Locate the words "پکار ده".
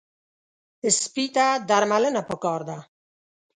2.29-2.77